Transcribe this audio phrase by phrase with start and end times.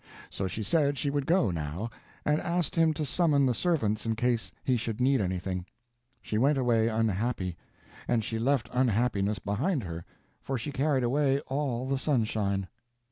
[0.31, 1.91] So she said she would go, now,
[2.25, 5.67] and asked him to summon the servants in case he should need anything.
[6.23, 7.55] She went away unhappy;
[8.07, 10.03] and she left unhappiness behind her;
[10.41, 12.67] for she carried away all the sunshine.